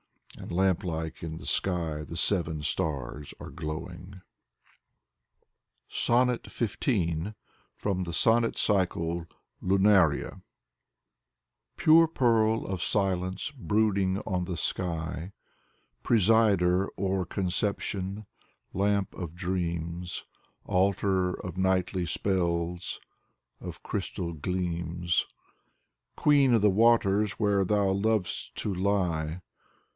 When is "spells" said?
22.07-22.99